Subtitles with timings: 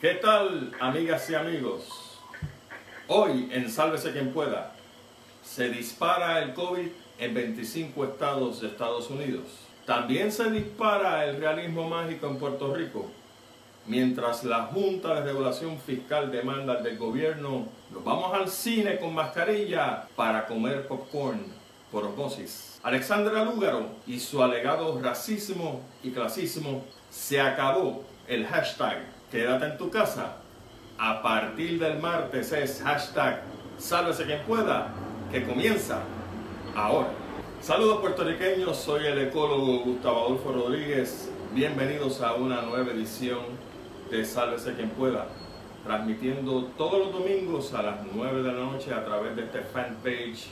[0.00, 2.20] ¿Qué tal, amigas y amigos?
[3.08, 4.72] Hoy en Sálvese quien pueda,
[5.42, 6.86] se dispara el COVID
[7.18, 9.42] en 25 estados de Estados Unidos.
[9.86, 13.10] También se dispara el realismo mágico en Puerto Rico,
[13.86, 20.06] mientras la Junta de Regulación Fiscal demanda del gobierno, nos vamos al cine con mascarilla
[20.14, 21.44] para comer popcorn
[21.90, 22.78] por osmosis.
[22.84, 29.90] Alexandra Lúgaro y su alegado racismo y clasismo se acabó el hashtag quédate en tu
[29.90, 30.36] casa.
[30.98, 33.42] A partir del martes es hashtag
[33.78, 34.88] sálvese quien pueda,
[35.30, 36.00] que comienza
[36.74, 37.10] ahora.
[37.60, 41.30] Saludos puertorriqueños, soy el ecólogo Gustavo Adolfo Rodríguez.
[41.52, 43.40] Bienvenidos a una nueva edición
[44.10, 45.26] de Sálvese quien pueda,
[45.84, 50.48] transmitiendo todos los domingos a las 9 de la noche a través de este fanpage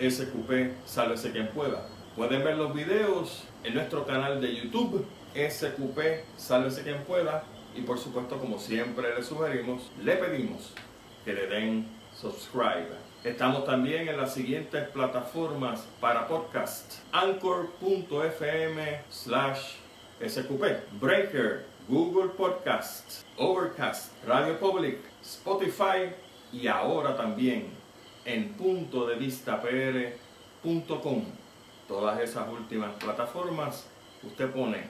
[0.00, 1.86] SQP Sálvese quien pueda.
[2.16, 5.98] Pueden ver los videos en nuestro canal de YouTube SQP
[6.36, 7.44] Sálvese quien pueda
[7.76, 10.72] y por supuesto como siempre le sugerimos, le pedimos
[11.24, 12.88] que le den subscribe.
[13.24, 17.00] Estamos también en las siguientes plataformas para podcast.
[17.12, 19.74] Anchor.fm slash
[20.24, 20.62] SQP,
[21.00, 26.12] Breaker, Google Podcast, Overcast, Radio Public, Spotify
[26.52, 27.70] y ahora también
[28.24, 31.24] en punto de vista pr.com.
[31.88, 33.86] Todas esas últimas plataformas,
[34.22, 34.88] usted pone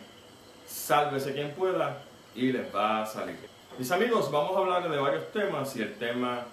[0.66, 2.03] sálvese quien pueda
[2.36, 3.36] y les va a salir.
[3.78, 6.44] Mis amigos, vamos a hablar de varios temas y el tema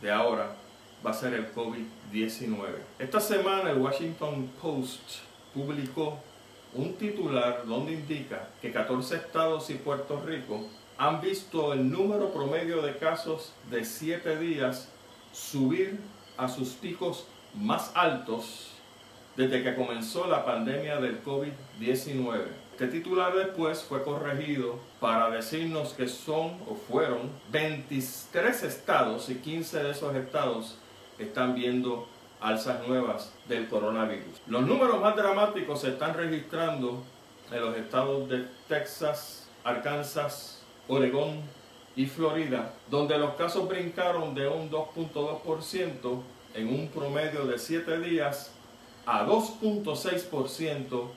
[0.00, 0.56] de ahora
[1.04, 2.56] va a ser el COVID-19.
[2.98, 5.20] Esta semana el Washington Post
[5.54, 6.18] publicó
[6.74, 10.66] un titular donde indica que 14 estados y Puerto Rico
[10.98, 14.90] han visto el número promedio de casos de 7 días
[15.32, 16.00] subir
[16.36, 18.72] a sus picos más altos
[19.36, 22.65] desde que comenzó la pandemia del COVID-19.
[22.76, 29.82] Este titular después fue corregido para decirnos que son o fueron 23 estados y 15
[29.82, 30.76] de esos estados
[31.18, 32.06] están viendo
[32.38, 34.42] alzas nuevas del coronavirus.
[34.46, 37.02] Los números más dramáticos se están registrando
[37.50, 41.40] en los estados de Texas, Arkansas, Oregón
[41.96, 46.20] y Florida, donde los casos brincaron de un 2.2%
[46.52, 48.52] en un promedio de 7 días
[49.06, 51.08] a 2.6%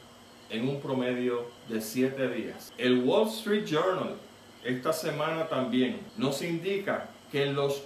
[0.49, 2.71] en un promedio de 7 días.
[2.77, 4.15] El Wall Street Journal
[4.63, 7.83] esta semana también nos indica que en los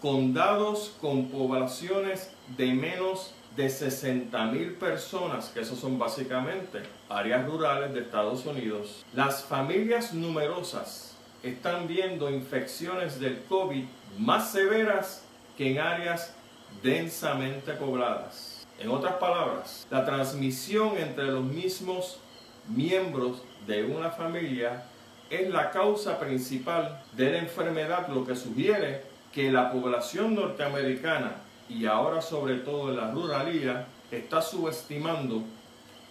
[0.00, 7.92] condados con poblaciones de menos de 60 mil personas, que esos son básicamente áreas rurales
[7.92, 13.84] de Estados Unidos, las familias numerosas están viendo infecciones del COVID
[14.18, 15.24] más severas
[15.56, 16.34] que en áreas
[16.82, 18.47] densamente pobladas.
[18.78, 22.20] En otras palabras, la transmisión entre los mismos
[22.68, 24.84] miembros de una familia
[25.30, 29.02] es la causa principal de la enfermedad, lo que sugiere
[29.32, 31.38] que la población norteamericana
[31.68, 35.42] y ahora sobre todo en la ruralía está subestimando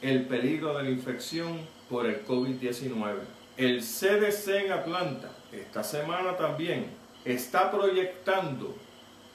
[0.01, 3.13] el peligro de la infección por el COVID-19.
[3.55, 6.87] El CDC en Atlanta esta semana también
[7.23, 8.75] está proyectando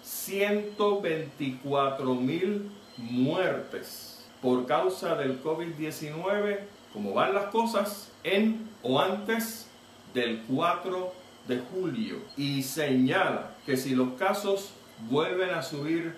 [0.02, 6.60] 124 mil muertes por causa del COVID-19,
[6.92, 9.68] como van las cosas, en o antes
[10.14, 11.12] del 4
[11.48, 12.16] de julio.
[12.36, 14.70] Y señala que si los casos
[15.08, 16.16] vuelven a subir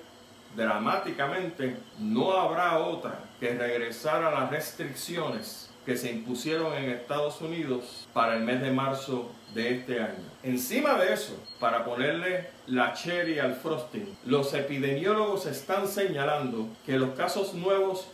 [0.57, 8.09] dramáticamente, no habrá otra que regresar a las restricciones que se impusieron en Estados Unidos
[8.13, 10.25] para el mes de marzo de este año.
[10.43, 17.11] Encima de eso, para ponerle la cherry al frosting, los epidemiólogos están señalando que los
[17.11, 18.09] casos nuevos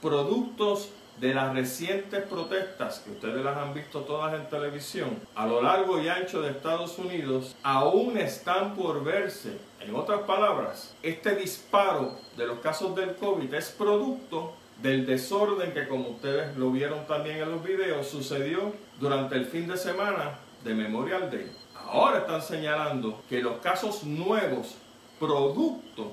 [0.00, 0.90] productos
[1.20, 6.00] de las recientes protestas, que ustedes las han visto todas en televisión, a lo largo
[6.00, 9.58] y ancho de Estados Unidos, aún están por verse.
[9.80, 15.86] En otras palabras, este disparo de los casos del COVID es producto del desorden que
[15.86, 20.74] como ustedes lo vieron también en los videos sucedió durante el fin de semana de
[20.74, 21.52] Memorial Day.
[21.76, 24.76] Ahora están señalando que los casos nuevos,
[25.20, 26.12] producto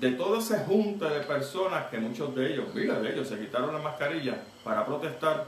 [0.00, 3.72] de toda esa junta de personas que muchos de ellos, mira de ellos, se quitaron
[3.72, 5.46] la mascarilla para protestar,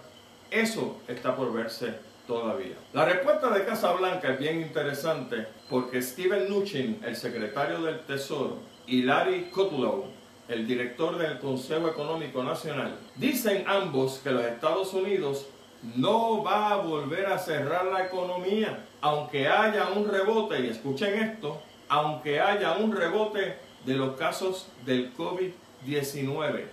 [0.50, 1.94] eso está por verse
[2.26, 2.76] todavía.
[2.92, 8.58] La respuesta de Casa Blanca es bien interesante porque Steven Mnuchin, el secretario del Tesoro,
[8.86, 10.04] y Larry Kudlow,
[10.48, 15.46] el director del Consejo Económico Nacional, dicen ambos que los Estados Unidos
[15.94, 21.60] no va a volver a cerrar la economía, aunque haya un rebote, y escuchen esto,
[21.88, 26.64] aunque haya un rebote de los casos del COVID-19.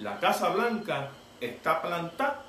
[0.00, 1.10] La Casa Blanca
[1.40, 2.42] está plantada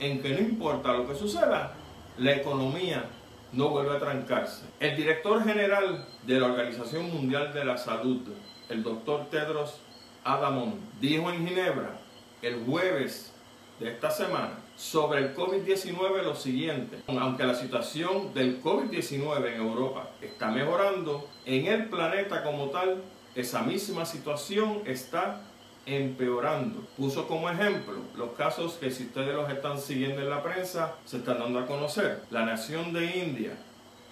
[0.00, 1.74] en que no importa lo que suceda,
[2.18, 3.04] la economía
[3.52, 4.64] no vuelve a trancarse.
[4.80, 8.20] El director general de la Organización Mundial de la Salud,
[8.68, 9.80] el doctor Tedros
[10.24, 11.98] Adamon, dijo en Ginebra
[12.42, 13.32] el jueves
[13.78, 16.98] de esta semana sobre el COVID-19 lo siguiente.
[17.06, 23.02] Aunque la situación del COVID-19 en Europa está mejorando, en el planeta como tal,
[23.34, 25.42] esa misma situación está
[25.86, 26.80] empeorando.
[26.96, 31.18] Puso como ejemplo los casos que si ustedes los están siguiendo en la prensa, se
[31.18, 32.22] están dando a conocer.
[32.30, 33.56] La nación de India,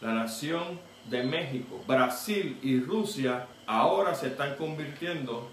[0.00, 0.80] la nación
[1.10, 5.48] de México, Brasil y Rusia ahora se están convirtiendo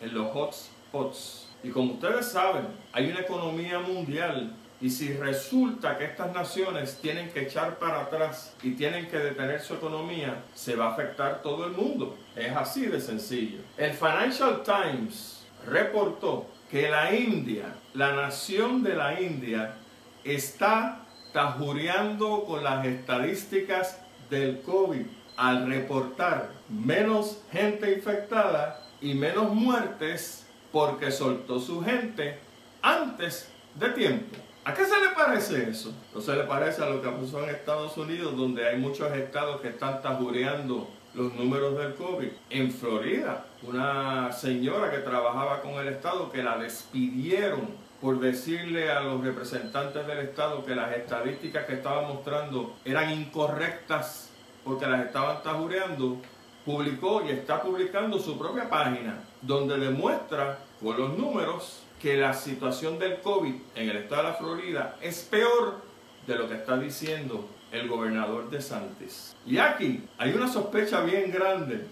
[0.00, 6.04] en los hotspots y como ustedes saben, hay una economía mundial y si resulta que
[6.04, 10.88] estas naciones tienen que echar para atrás y tienen que detener su economía, se va
[10.88, 12.18] a afectar todo el mundo.
[12.34, 13.60] Es así de sencillo.
[13.78, 19.76] El Financial Times reportó que la India, la nación de la India,
[20.24, 25.06] está tajureando con las estadísticas del COVID
[25.36, 30.45] al reportar menos gente infectada y menos muertes
[30.76, 32.38] porque soltó su gente
[32.82, 34.36] antes de tiempo.
[34.62, 35.94] ¿A qué se le parece eso?
[36.14, 39.62] No se le parece a lo que pasó en Estados Unidos, donde hay muchos estados
[39.62, 42.28] que están tabureando los números del COVID.
[42.50, 47.68] En Florida, una señora que trabajaba con el estado que la despidieron
[48.02, 54.28] por decirle a los representantes del estado que las estadísticas que estaba mostrando eran incorrectas
[54.62, 56.18] porque las estaban tabureando,
[56.66, 62.98] publicó y está publicando su propia página donde demuestra con los números que la situación
[62.98, 65.80] del COVID en el estado de la Florida es peor
[66.26, 69.34] de lo que está diciendo el gobernador de Santis.
[69.46, 71.86] Y aquí hay una sospecha bien grande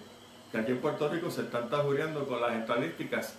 [0.53, 3.37] que aquí en Puerto Rico se están tajureando con las estadísticas,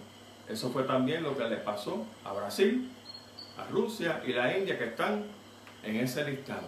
[0.48, 2.92] eso fue también lo que le pasó a Brasil,
[3.58, 5.24] a Rusia y la India que están
[5.84, 6.68] en ese listado.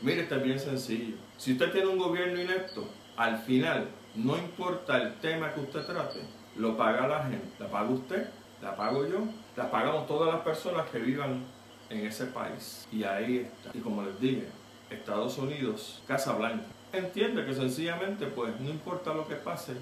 [0.00, 1.16] Mire, está bien sencillo.
[1.36, 6.20] Si usted tiene un gobierno inepto, al final, no importa el tema que usted trate,
[6.56, 7.48] lo paga la gente.
[7.58, 8.28] La paga usted,
[8.60, 9.20] la pago yo,
[9.56, 11.46] la pagamos todas las personas que vivan
[11.92, 12.86] en ese país.
[12.90, 13.76] Y ahí está.
[13.76, 14.46] Y como les dije,
[14.90, 19.74] Estados Unidos, Casa Blanca, entiende que sencillamente, pues, no importa lo que pase,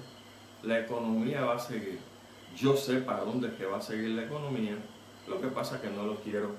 [0.63, 1.99] la economía va a seguir.
[2.55, 4.75] Yo sé para dónde es que va a seguir la economía,
[5.27, 6.55] lo que pasa es que no lo quiero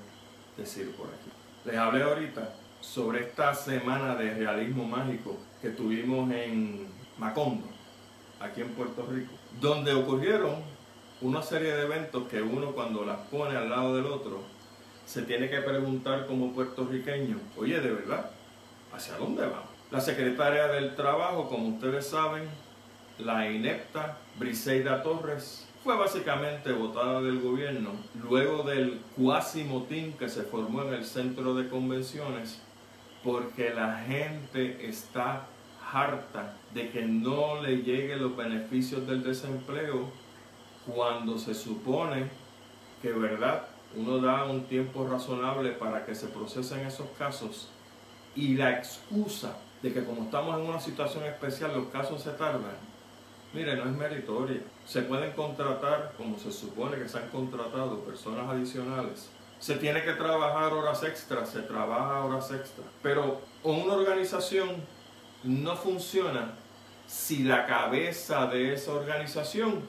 [0.57, 1.29] decir por aquí.
[1.65, 7.67] Les hablé ahorita sobre esta semana de realismo mágico que tuvimos en Macondo,
[8.39, 10.55] aquí en Puerto Rico, donde ocurrieron
[11.21, 14.41] una serie de eventos que uno cuando las pone al lado del otro
[15.05, 18.31] se tiene que preguntar como puertorriqueño, oye, de verdad,
[18.93, 19.69] ¿hacia dónde vamos?
[19.91, 22.43] La secretaria del Trabajo, como ustedes saben,
[23.19, 27.91] la inepta Briseida Torres, fue básicamente votada del gobierno
[28.27, 32.61] luego del cuasi motín que se formó en el centro de convenciones
[33.21, 35.45] porque la gente está
[35.91, 40.09] harta de que no le lleguen los beneficios del desempleo
[40.87, 42.29] cuando se supone
[43.01, 47.69] que verdad uno da un tiempo razonable para que se procesen esos casos
[48.35, 52.93] y la excusa de que como estamos en una situación especial los casos se tardan
[53.53, 54.61] Mire, no es meritoria.
[54.85, 59.29] Se pueden contratar, como se supone que se han contratado, personas adicionales.
[59.59, 62.87] Se tiene que trabajar horas extras, se trabaja horas extras.
[63.03, 64.69] Pero una organización
[65.43, 66.55] no funciona
[67.05, 69.81] si la cabeza de esa organización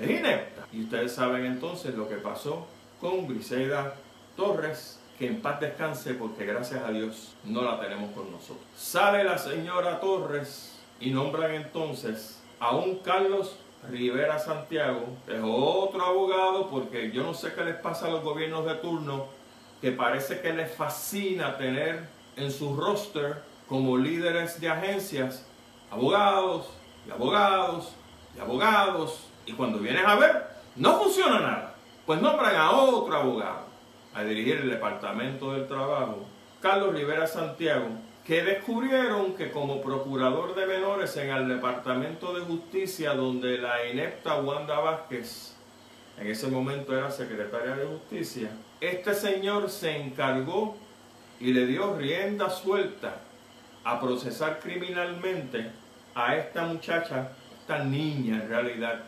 [0.00, 0.66] es inepta.
[0.72, 2.66] Y ustedes saben entonces lo que pasó
[3.04, 3.96] con Briseida
[4.34, 8.64] Torres, que en paz descanse porque gracias a Dios no la tenemos con nosotros.
[8.74, 13.58] Sale la señora Torres y nombran entonces a un Carlos
[13.90, 18.64] Rivera Santiago, es otro abogado, porque yo no sé qué les pasa a los gobiernos
[18.64, 19.26] de turno,
[19.82, 25.44] que parece que les fascina tener en su roster como líderes de agencias
[25.90, 26.70] abogados
[27.06, 27.92] y abogados
[28.34, 31.73] y abogados, y cuando vienes a ver, no funciona nada.
[32.06, 33.64] Pues nombran a otro abogado
[34.12, 36.26] a dirigir el Departamento del Trabajo,
[36.60, 37.86] Carlos Rivera Santiago,
[38.26, 44.36] que descubrieron que como procurador de menores en el Departamento de Justicia, donde la inepta
[44.36, 45.56] Wanda Vázquez
[46.18, 48.50] en ese momento era secretaria de Justicia,
[48.82, 50.76] este señor se encargó
[51.40, 53.16] y le dio rienda suelta
[53.82, 55.70] a procesar criminalmente
[56.14, 57.30] a esta muchacha,
[57.60, 59.00] esta niña en realidad,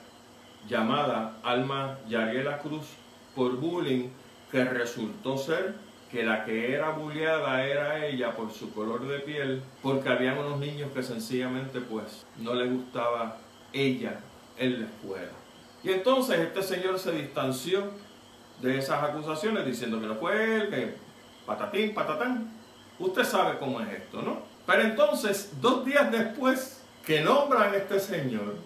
[0.69, 2.87] llamada Alma Yariela Cruz,
[3.35, 4.09] por bullying
[4.51, 5.75] que resultó ser
[6.11, 10.59] que la que era bulleada era ella por su color de piel, porque habían unos
[10.59, 13.39] niños que sencillamente pues no le gustaba
[13.73, 14.21] ella
[14.57, 15.33] en la escuela.
[15.83, 17.85] Y entonces este señor se distanció
[18.61, 20.95] de esas acusaciones diciendo que no fue él, que
[21.45, 22.51] patatín, patatán.
[22.99, 24.39] Usted sabe cómo es esto, ¿no?
[24.67, 28.57] Pero entonces, dos días después que nombran a este señor,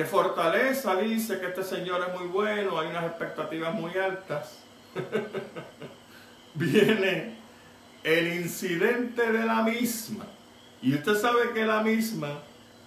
[0.00, 4.60] que Fortaleza dice que este señor es muy bueno, hay unas expectativas muy altas.
[6.54, 7.36] viene
[8.02, 10.24] el incidente de la misma.
[10.80, 12.40] Y usted sabe que la misma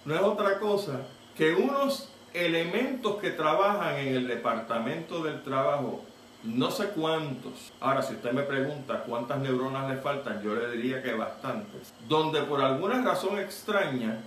[0.04, 1.02] no es otra cosa
[1.36, 6.02] que unos elementos que trabajan en el departamento del trabajo,
[6.42, 7.72] no sé cuántos.
[7.78, 11.94] Ahora, si usted me pregunta cuántas neuronas le faltan, yo le diría que bastantes.
[12.08, 14.18] Donde por alguna razón extraña,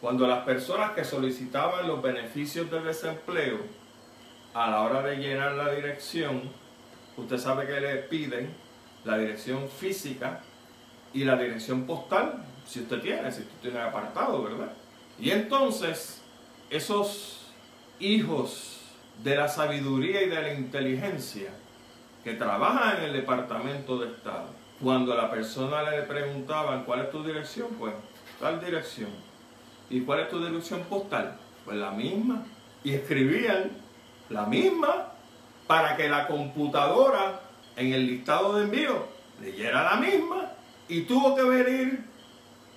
[0.00, 3.58] cuando las personas que solicitaban los beneficios del desempleo,
[4.54, 6.42] a la hora de llenar la dirección,
[7.16, 8.54] usted sabe que le piden
[9.04, 10.40] la dirección física
[11.12, 14.72] y la dirección postal, si usted tiene, si usted tiene apartado, ¿verdad?
[15.18, 16.22] Y entonces,
[16.70, 17.52] esos
[17.98, 18.80] hijos
[19.22, 21.50] de la sabiduría y de la inteligencia
[22.22, 24.48] que trabajan en el Departamento de Estado,
[24.82, 27.94] cuando a la persona le preguntaban cuál es tu dirección, pues
[28.38, 29.27] tal dirección.
[29.90, 31.36] ¿Y cuál es tu dirección postal?
[31.64, 32.44] Pues la misma.
[32.84, 33.70] Y escribían
[34.30, 35.12] la misma
[35.66, 37.40] para que la computadora
[37.76, 39.06] en el listado de envío
[39.40, 40.52] leyera la misma
[40.88, 42.04] y tuvo que venir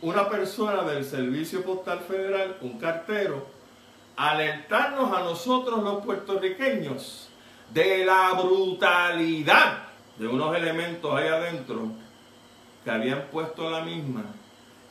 [0.02, 3.48] una persona del Servicio Postal Federal, un cartero,
[4.16, 7.30] alertarnos a nosotros los puertorriqueños
[7.74, 9.84] de la brutalidad
[10.18, 11.88] de unos elementos ahí adentro
[12.84, 14.26] que habían puesto la misma.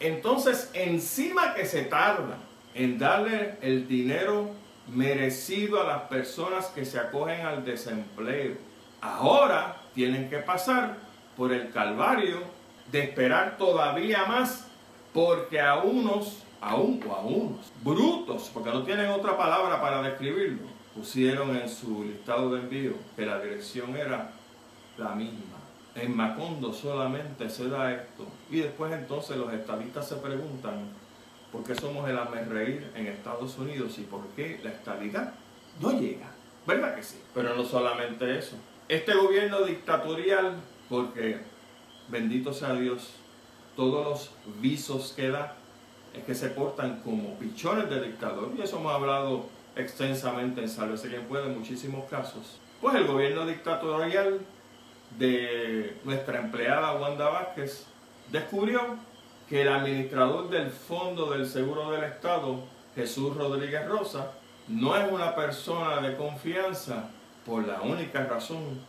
[0.00, 2.38] Entonces, encima que se tarda
[2.74, 4.50] en darle el dinero
[4.88, 8.56] merecido a las personas que se acogen al desempleo.
[9.00, 10.96] Ahora tienen que pasar
[11.36, 12.42] por el calvario
[12.90, 14.66] de esperar todavía más
[15.12, 20.68] porque a unos, a, un, a unos, brutos, porque no tienen otra palabra para describirlo,
[20.94, 24.30] pusieron en su listado de envío que la dirección era
[24.96, 25.49] la misma.
[25.94, 28.26] En Macondo solamente se da esto.
[28.50, 30.88] Y después entonces los estadistas se preguntan,
[31.52, 32.18] por qué somos el
[32.48, 35.34] reír en Estados Unidos y por qué la estabilidad
[35.80, 36.30] no llega.
[36.66, 37.20] ¿Verdad que sí?
[37.34, 38.56] Pero no solamente eso.
[38.88, 40.56] Este gobierno dictatorial,
[40.88, 41.38] porque
[42.08, 43.14] bendito sea Dios,
[43.76, 44.04] todos
[44.46, 45.56] los visos que da
[46.14, 48.52] es que se portan como pichones de dictador.
[48.56, 52.58] Y eso hemos hablado extensamente en Sálvese quien puede en muchísimos casos.
[52.80, 54.40] Pues el gobierno dictatorial
[55.18, 57.86] de nuestra empleada Wanda Vázquez
[58.30, 58.96] descubrió
[59.48, 62.60] que el administrador del Fondo del Seguro del Estado,
[62.94, 64.32] Jesús Rodríguez Rosa,
[64.68, 67.10] no es una persona de confianza
[67.44, 68.80] por la única razón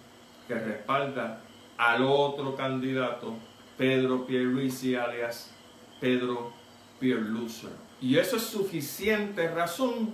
[0.48, 1.42] que respalda
[1.78, 3.34] al otro candidato,
[3.78, 5.52] Pedro Pierluisi alias
[6.00, 6.52] Pedro
[7.00, 7.72] Pierlucer.
[8.00, 10.12] Y eso es suficiente razón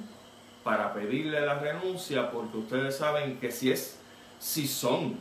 [0.64, 4.00] para pedirle la renuncia porque ustedes saben que si es
[4.40, 5.18] si son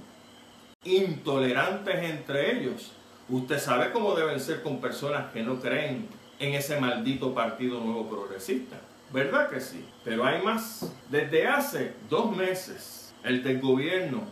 [0.84, 2.92] intolerantes entre ellos,
[3.28, 8.08] Usted sabe cómo deben ser con personas que no creen en ese maldito Partido Nuevo
[8.08, 8.76] Progresista.
[9.12, 9.84] ¿Verdad que sí?
[10.04, 10.92] Pero hay más.
[11.10, 14.22] Desde hace dos meses, el del gobierno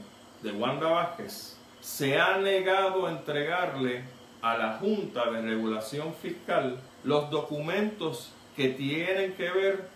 [0.45, 4.05] de Wanda Vázquez se ha negado a entregarle
[4.43, 9.89] a la Junta de Regulación Fiscal los documentos que tienen que ver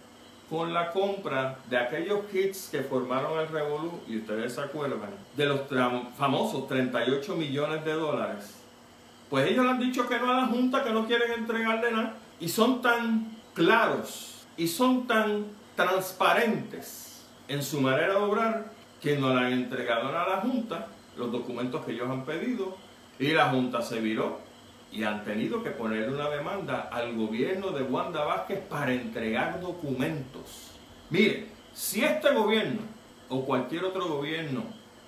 [0.48, 5.46] con la compra de aquellos kits que formaron el Revolú, y ustedes se acuerdan, de
[5.46, 5.60] los
[6.16, 8.58] famosos 38 millones de dólares
[9.28, 12.14] pues ellos le han dicho que no a la Junta, que no quieren entregarle nada.
[12.40, 19.34] Y son tan claros y son tan transparentes en su manera de obrar que no
[19.34, 22.76] le han entregado a la Junta los documentos que ellos han pedido
[23.18, 24.40] y la Junta se viró
[24.90, 30.72] y han tenido que ponerle una demanda al gobierno de Wanda Vázquez para entregar documentos.
[31.10, 32.80] Mire, si este gobierno
[33.28, 34.64] o cualquier otro gobierno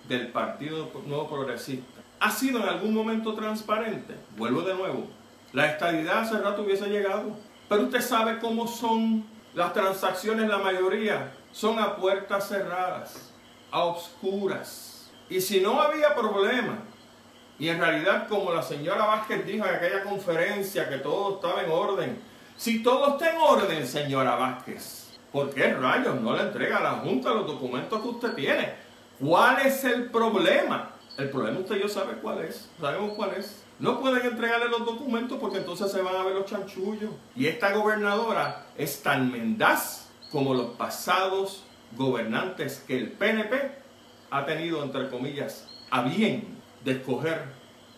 [0.08, 5.06] del Partido Nuevo Progresista ha sido en algún momento transparente, vuelvo de nuevo,
[5.52, 7.36] la estabilidad hace rato hubiese llegado,
[7.68, 13.32] pero usted sabe cómo son las transacciones, la mayoría son a puertas cerradas,
[13.70, 15.10] a obscuras.
[15.28, 16.78] Y si no había problema,
[17.60, 21.70] y en realidad como la señora Vázquez dijo en aquella conferencia que todo estaba en
[21.70, 22.18] orden,
[22.56, 26.90] si todo está en orden, señora Vázquez, ¿por qué rayos no le entrega a la
[26.92, 28.72] Junta los documentos que usted tiene?
[29.20, 30.92] ¿Cuál es el problema?
[31.18, 33.62] El problema usted y yo sabe cuál es, sabemos cuál es.
[33.78, 37.10] No pueden entregarle los documentos porque entonces se van a ver los chanchullos.
[37.36, 41.64] Y esta gobernadora es tan mendaz como los pasados
[41.94, 43.70] gobernantes que el PNP
[44.30, 47.44] ha tenido, entre comillas, a bien de escoger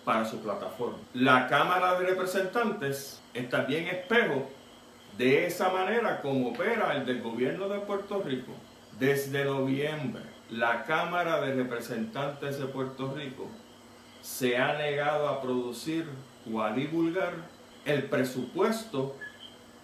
[0.05, 0.99] para su plataforma.
[1.15, 4.49] La Cámara de Representantes es también espejo
[5.17, 8.53] de esa manera como opera el del gobierno de Puerto Rico.
[8.99, 13.49] Desde noviembre, la Cámara de Representantes de Puerto Rico
[14.21, 16.07] se ha negado a producir
[16.53, 17.33] o a divulgar
[17.85, 19.17] el presupuesto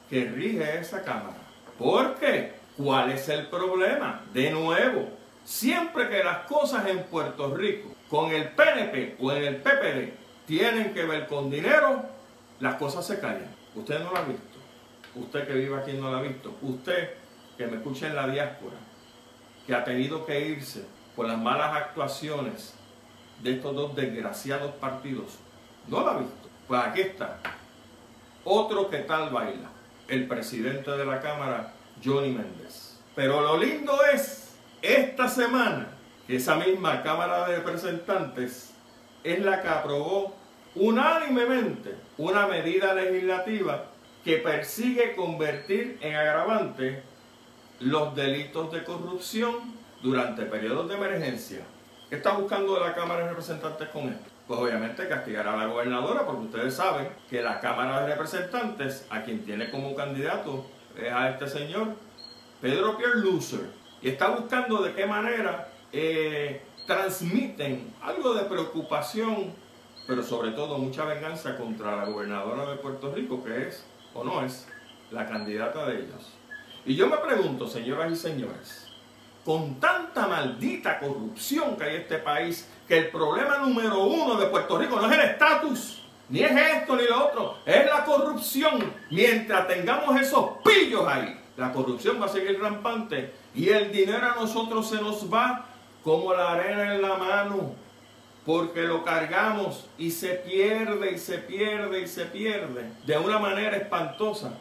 [0.08, 1.38] que rige esa Cámara.
[1.78, 2.54] ¿Por qué?
[2.76, 4.22] ¿Cuál es el problema?
[4.32, 5.08] De nuevo,
[5.44, 10.12] siempre que las cosas en Puerto Rico, con el PNP o en el PPD,
[10.46, 12.02] tienen que ver con dinero,
[12.60, 13.54] las cosas se callan.
[13.74, 14.58] Usted no lo ha visto.
[15.14, 16.56] Usted que vive aquí no lo ha visto.
[16.62, 17.10] Usted
[17.56, 18.76] que me escucha en la diáspora,
[19.66, 20.84] que ha tenido que irse
[21.14, 22.74] por las malas actuaciones
[23.42, 25.38] de estos dos desgraciados partidos.
[25.88, 26.48] ¿No lo ha visto?
[26.66, 27.38] Pues aquí está.
[28.44, 29.70] Otro que tal baila.
[30.06, 32.98] El presidente de la Cámara, Johnny Méndez.
[33.14, 35.88] Pero lo lindo es, esta semana,
[36.36, 38.74] esa misma Cámara de Representantes
[39.24, 40.34] es la que aprobó
[40.74, 43.86] unánimemente una medida legislativa
[44.24, 47.02] que persigue convertir en agravante
[47.80, 51.60] los delitos de corrupción durante periodos de emergencia
[52.08, 54.30] ¿Qué está buscando la Cámara de Representantes con esto?
[54.46, 59.22] Pues obviamente castigar a la gobernadora, porque ustedes saben que la Cámara de Representantes, a
[59.24, 60.64] quien tiene como candidato,
[60.96, 61.88] es a este señor,
[62.62, 63.68] Pedro Pierre Loser,
[64.00, 69.52] y está buscando de qué manera eh, transmiten algo de preocupación,
[70.06, 74.44] pero sobre todo mucha venganza contra la gobernadora de Puerto Rico, que es o no
[74.44, 74.66] es
[75.10, 76.32] la candidata de ellos.
[76.86, 78.88] Y yo me pregunto, señoras y señores,
[79.44, 84.46] con tanta maldita corrupción que hay en este país, que el problema número uno de
[84.46, 88.92] Puerto Rico no es el estatus, ni es esto ni lo otro, es la corrupción.
[89.10, 94.34] Mientras tengamos esos pillos ahí, la corrupción va a seguir rampante y el dinero a
[94.34, 95.66] nosotros se nos va
[96.08, 97.74] como la arena en la mano,
[98.46, 103.76] porque lo cargamos y se pierde y se pierde y se pierde de una manera
[103.76, 104.54] espantosa.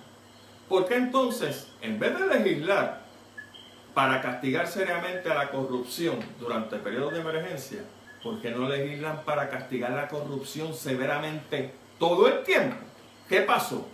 [0.68, 3.00] ¿Por qué entonces, en vez de legislar,
[3.94, 7.80] para castigar seriamente a la corrupción durante periodos de emergencia,
[8.22, 12.76] ¿por qué no legislan para castigar la corrupción severamente todo el tiempo?
[13.30, 13.88] ¿Qué pasó?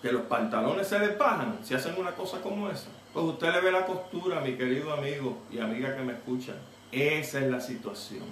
[0.00, 2.88] Que los pantalones se les bajan si hacen una cosa como esa.
[3.12, 6.56] Pues usted le ve la costura, mi querido amigo y amiga que me escuchan.
[6.92, 8.24] Esa es la situación.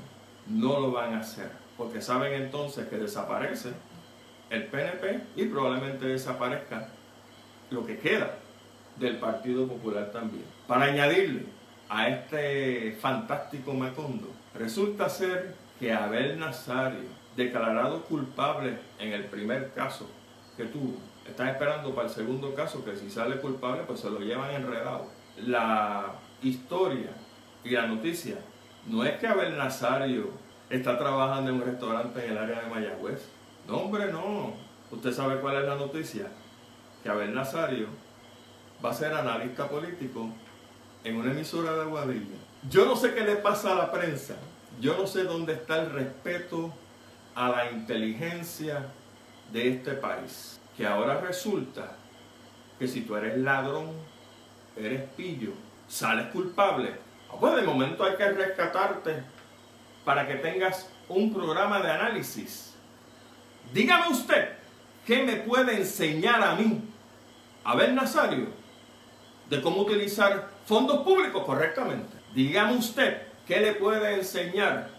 [0.46, 1.50] No lo van a hacer.
[1.76, 3.70] Porque saben entonces que desaparece
[4.50, 6.88] el PNP y probablemente desaparezca
[7.70, 8.34] lo que queda
[8.96, 10.44] del Partido Popular también.
[10.66, 11.44] Para añadirle
[11.88, 20.10] a este fantástico Macondo, resulta ser que Abel Nazario, declarado culpable en el primer caso
[20.56, 20.96] que tuvo,
[21.28, 25.06] está esperando para el segundo caso que si sale culpable pues se lo llevan enredado.
[25.36, 27.10] La historia
[27.62, 28.36] y la noticia
[28.88, 30.30] no es que Abel Nazario
[30.70, 33.28] está trabajando en un restaurante en el área de Mayagüez.
[33.66, 34.54] No, hombre, no.
[34.90, 36.28] Usted sabe cuál es la noticia.
[37.02, 37.88] Que Abel Nazario
[38.84, 40.28] va a ser analista político
[41.04, 42.36] en una emisora de Aguadilla.
[42.68, 44.36] Yo no sé qué le pasa a la prensa.
[44.80, 46.72] Yo no sé dónde está el respeto
[47.34, 48.86] a la inteligencia
[49.52, 50.60] de este país.
[50.76, 51.96] Que ahora resulta
[52.78, 53.90] que si tú eres ladrón,
[54.76, 55.52] eres pillo,
[55.88, 57.07] sales culpable.
[57.40, 59.22] Pues de momento hay que rescatarte
[60.04, 62.74] para que tengas un programa de análisis.
[63.72, 64.52] Dígame usted,
[65.06, 66.80] ¿qué me puede enseñar a mí,
[67.64, 68.48] a ver Nazario,
[69.48, 72.16] de cómo utilizar fondos públicos correctamente.
[72.34, 74.90] Dígame usted qué le puede enseñar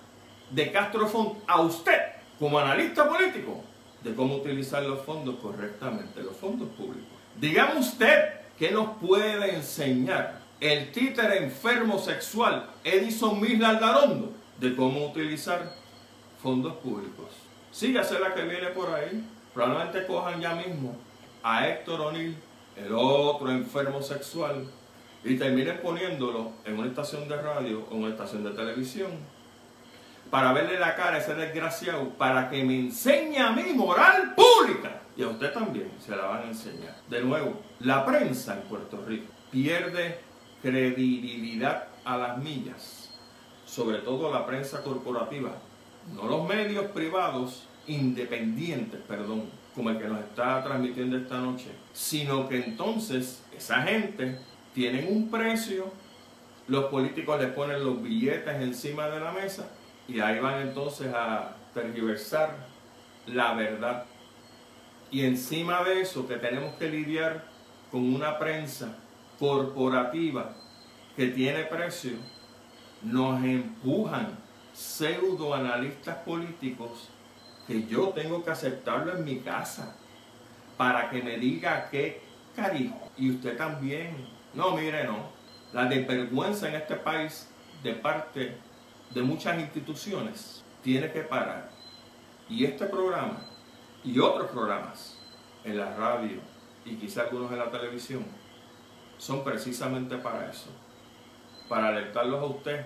[0.50, 2.00] de Castro Font a usted
[2.40, 3.64] como analista político
[4.04, 7.10] de cómo utilizar los fondos correctamente, los fondos públicos.
[7.40, 15.08] Dígame usted qué nos puede enseñar el títere enfermo sexual Edison Misla Algarondo de cómo
[15.08, 15.74] utilizar
[16.42, 17.28] fondos públicos.
[17.72, 19.24] Sígase la que viene por ahí.
[19.54, 20.96] Probablemente cojan ya mismo
[21.44, 22.36] a Héctor O'Neill,
[22.76, 24.66] el otro enfermo sexual,
[25.24, 29.12] y terminen poniéndolo en una estación de radio o en una estación de televisión
[30.30, 35.02] para verle la cara a ese desgraciado, para que me enseñe a mí moral pública.
[35.18, 36.96] Y a usted también se la van a enseñar.
[37.10, 40.20] De nuevo, la prensa en Puerto Rico pierde
[40.62, 43.10] credibilidad a las millas,
[43.66, 45.52] sobre todo la prensa corporativa,
[46.14, 52.48] no los medios privados independientes, perdón, como el que nos está transmitiendo esta noche, sino
[52.48, 54.40] que entonces esa gente
[54.74, 55.92] tienen un precio,
[56.68, 59.70] los políticos le ponen los billetes encima de la mesa
[60.08, 62.68] y ahí van entonces a tergiversar
[63.28, 64.06] la verdad.
[65.12, 67.46] Y encima de eso que tenemos que lidiar
[67.92, 68.96] con una prensa
[69.40, 70.54] corporativa
[71.16, 72.12] que tiene precio,
[73.02, 74.38] nos empujan
[74.74, 77.10] pseudoanalistas políticos
[77.66, 79.96] que yo tengo que aceptarlo en mi casa
[80.78, 82.22] para que me diga qué
[82.56, 82.96] cariño.
[83.18, 84.28] Y usted también.
[84.54, 85.30] No, mire, no.
[85.74, 87.50] La desvergüenza en este país
[87.84, 88.58] de parte
[89.12, 91.70] de muchas instituciones tiene que parar.
[92.50, 93.42] Y este programa
[94.04, 95.18] y otros programas
[95.64, 96.40] en la radio
[96.86, 98.26] y quizá algunos en la televisión
[99.20, 100.70] son precisamente para eso.
[101.68, 102.86] Para alertarlos a usted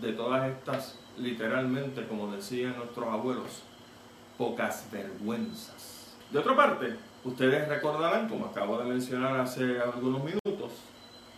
[0.00, 3.62] de todas estas, literalmente, como decían nuestros abuelos,
[4.38, 6.14] pocas vergüenzas.
[6.30, 10.72] De otra parte, ustedes recordarán, como acabo de mencionar hace algunos minutos,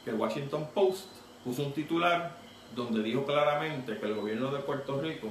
[0.04, 1.06] que el Washington Post
[1.44, 2.36] puso un titular
[2.74, 5.28] donde dijo claramente que el gobierno de Puerto Rico,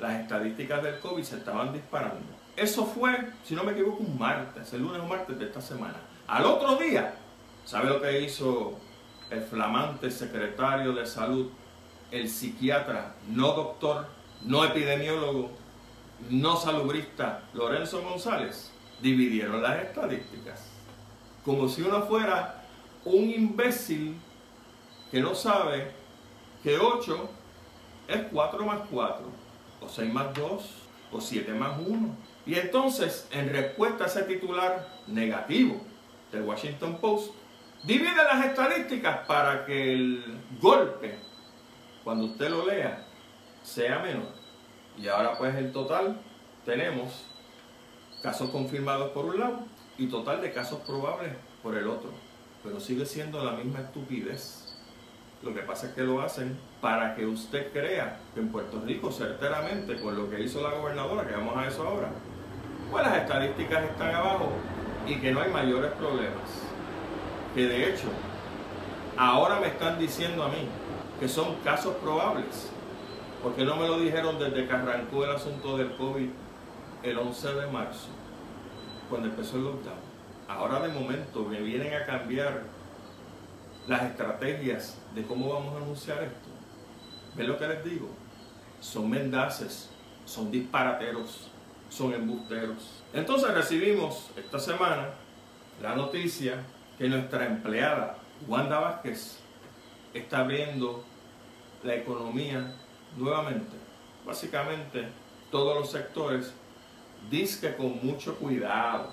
[0.00, 2.42] las estadísticas del COVID se estaban disparando.
[2.56, 5.96] Eso fue, si no me equivoco, un martes, el lunes o martes de esta semana.
[6.26, 7.14] Al otro día,
[7.64, 8.78] ¿sabe lo que hizo
[9.30, 11.48] el flamante secretario de salud,
[12.10, 14.06] el psiquiatra, no doctor,
[14.42, 15.50] no epidemiólogo,
[16.30, 18.72] no salubrista Lorenzo González?
[19.00, 20.68] Dividieron las estadísticas.
[21.44, 22.64] Como si uno fuera
[23.04, 24.16] un imbécil
[25.10, 25.90] que no sabe
[26.62, 27.30] que 8
[28.08, 29.24] es 4 más 4,
[29.80, 30.62] o 6 más 2,
[31.12, 32.16] o 7 más 1.
[32.46, 35.80] Y entonces, en respuesta a ese titular negativo
[36.30, 37.32] del Washington Post,
[37.84, 41.18] divide las estadísticas para que el golpe,
[42.04, 43.04] cuando usted lo lea,
[43.62, 44.32] sea menor.
[44.98, 46.16] Y ahora pues el total
[46.64, 47.26] tenemos
[48.22, 49.60] casos confirmados por un lado
[49.98, 52.10] y total de casos probables por el otro.
[52.62, 54.62] Pero sigue siendo la misma estupidez
[55.42, 59.10] lo que pasa es que lo hacen para que usted crea que en Puerto Rico,
[59.10, 62.10] certeramente, con lo que hizo la gobernadora, que vamos a eso ahora,
[62.90, 64.50] pues las estadísticas están abajo
[65.04, 66.71] y que no hay mayores problemas.
[67.54, 68.08] Que de hecho,
[69.16, 70.66] ahora me están diciendo a mí
[71.20, 72.70] que son casos probables.
[73.42, 76.28] porque no me lo dijeron desde que arrancó el asunto del COVID
[77.02, 78.06] el 11 de marzo,
[79.10, 79.96] cuando empezó el lockdown?
[80.48, 82.62] Ahora de momento me vienen a cambiar
[83.88, 86.48] las estrategias de cómo vamos a anunciar esto.
[87.34, 88.08] ¿Ven lo que les digo?
[88.80, 89.90] Son mendaces,
[90.24, 91.50] son disparateros,
[91.88, 93.02] son embusteros.
[93.12, 95.08] Entonces recibimos esta semana
[95.82, 96.62] la noticia
[97.02, 98.14] que nuestra empleada
[98.46, 99.40] Wanda Vázquez
[100.14, 101.02] está abriendo
[101.82, 102.76] la economía
[103.16, 103.76] nuevamente.
[104.24, 105.08] Básicamente
[105.50, 106.54] todos los sectores,
[107.28, 109.08] dice con mucho cuidado.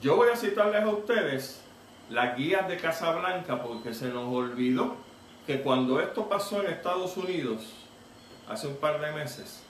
[0.00, 1.62] Yo voy a citarles a ustedes
[2.08, 4.96] las guías de Casablanca porque se nos olvidó
[5.46, 7.74] que cuando esto pasó en Estados Unidos,
[8.48, 9.62] hace un par de meses,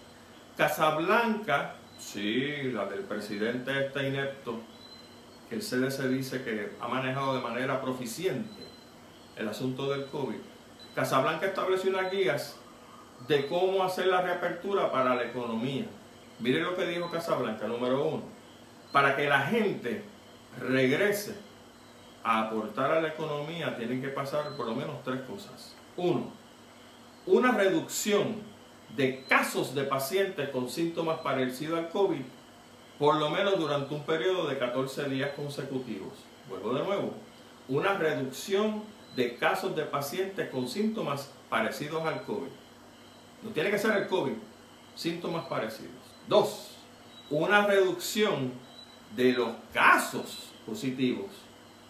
[0.57, 4.61] Casablanca, sí, la del presidente este inepto,
[5.55, 8.65] el CDC dice que ha manejado de manera proficiente
[9.37, 10.37] el asunto del COVID,
[10.95, 12.57] Casablanca estableció unas guías
[13.27, 15.87] de cómo hacer la reapertura para la economía.
[16.41, 18.23] Mire lo que dijo Casablanca, número uno,
[18.93, 20.03] para que la gente
[20.61, 21.37] regrese
[22.23, 25.75] a aportar a la economía tienen que pasar por lo menos tres cosas.
[25.97, 26.33] Uno,
[27.27, 28.37] una reducción
[28.97, 32.23] de casos de pacientes con síntomas parecidos al COVID,
[32.99, 36.13] por lo menos durante un periodo de 14 días consecutivos.
[36.49, 37.15] Vuelvo de nuevo,
[37.69, 38.83] una reducción
[39.17, 42.51] de casos de pacientes con síntomas parecidos al COVID.
[43.43, 44.35] No tiene que ser el COVID,
[44.95, 45.93] síntomas parecidos.
[46.29, 46.77] Dos,
[47.31, 48.53] una reducción
[49.17, 51.31] de los casos positivos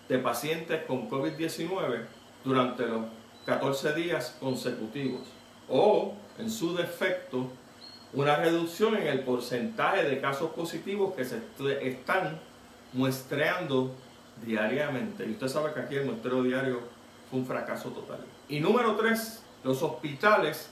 [0.08, 2.06] de pacientes con COVID-19
[2.44, 3.06] durante los
[3.46, 5.22] 14 días consecutivos
[5.68, 7.50] o, en su defecto,
[8.14, 11.40] una reducción en el porcentaje de casos positivos que se
[11.82, 12.40] están
[12.92, 13.92] muestreando
[14.44, 15.26] diariamente.
[15.26, 16.80] Y usted sabe que aquí el muestreo diario
[17.30, 18.20] fue un fracaso total.
[18.48, 20.70] Y número tres, los hospitales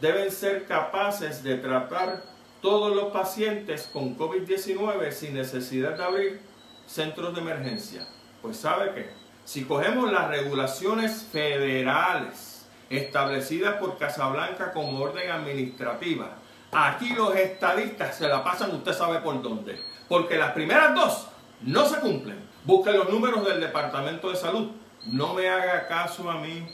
[0.00, 2.22] deben ser capaces de tratar
[2.60, 6.40] todos los pacientes con COVID-19 sin necesidad de abrir
[6.86, 8.06] centros de emergencia.
[8.42, 9.10] Pues sabe que
[9.44, 16.36] si cogemos las regulaciones federales establecidas por Casablanca como orden administrativa,
[16.72, 19.80] aquí los estadistas se la pasan usted sabe por dónde.
[20.08, 21.28] Porque las primeras dos
[21.62, 22.38] no se cumplen.
[22.64, 24.70] Busque los números del Departamento de Salud.
[25.06, 26.66] No me haga caso a mí.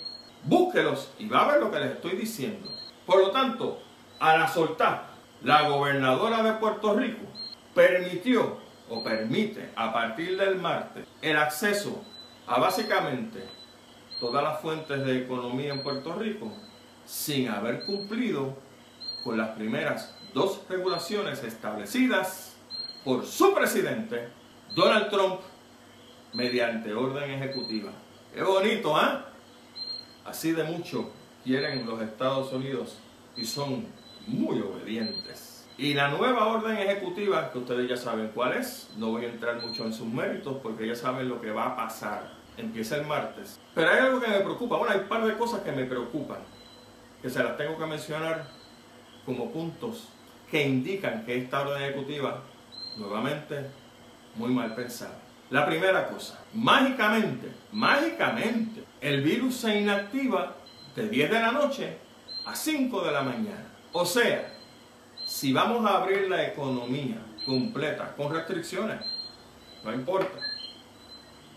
[0.44, 2.68] Búsquelos y va a ver lo que les estoy diciendo.
[3.07, 3.81] Por lo tanto,
[4.18, 5.07] a la soltar,
[5.42, 7.26] la gobernadora de Puerto Rico
[7.74, 12.05] permitió o permite a partir del martes el acceso
[12.46, 13.48] a básicamente
[14.20, 16.52] todas las fuentes de economía en Puerto Rico
[17.05, 18.57] sin haber cumplido
[19.22, 22.56] con las primeras dos regulaciones establecidas
[23.04, 24.28] por su presidente,
[24.74, 25.40] Donald Trump,
[26.32, 27.90] mediante orden ejecutiva.
[28.35, 29.26] Qué bonito, ¿ah?
[30.24, 31.11] Así de mucho
[31.44, 32.98] quieren los Estados Unidos
[33.37, 33.87] y son
[34.26, 35.68] muy obedientes.
[35.76, 39.61] Y la nueva orden ejecutiva, que ustedes ya saben cuál es, no voy a entrar
[39.61, 42.30] mucho en sus méritos porque ya saben lo que va a pasar.
[42.56, 43.58] Empieza el martes.
[43.74, 44.76] Pero hay algo que me preocupa.
[44.76, 46.38] Bueno, hay un par de cosas que me preocupan,
[47.20, 48.46] que se las tengo que mencionar
[49.24, 50.08] como puntos
[50.50, 52.42] que indican que esta orden ejecutiva,
[52.96, 53.66] nuevamente,
[54.35, 55.18] muy mal pensada.
[55.50, 60.54] La primera cosa, mágicamente, mágicamente, el virus se inactiva
[60.96, 61.96] de 10 de la noche
[62.46, 63.66] a 5 de la mañana.
[63.92, 64.52] O sea,
[65.26, 69.00] si vamos a abrir la economía completa con restricciones,
[69.85, 70.38] no importa.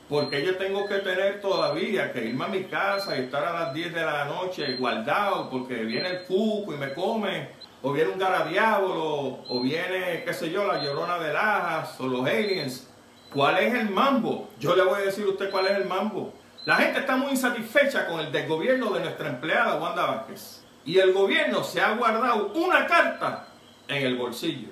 [0.07, 3.73] Porque yo tengo que tener todavía que irme a mi casa y estar a las
[3.73, 7.49] 10 de la noche guardado porque viene el cuco y me come,
[7.81, 12.21] o viene un garadiablo, o viene, qué sé yo, la llorona de Lajas, o los
[12.21, 12.87] aliens.
[13.33, 14.49] ¿Cuál es el mambo?
[14.59, 16.33] Yo le voy a decir a usted cuál es el mambo.
[16.65, 20.63] La gente está muy insatisfecha con el desgobierno de nuestra empleada Wanda Vázquez.
[20.85, 23.47] Y el gobierno se ha guardado una carta
[23.87, 24.69] en el bolsillo.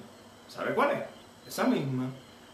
[0.47, 1.47] ¿Sabe cuál es?
[1.47, 2.09] Esa misma.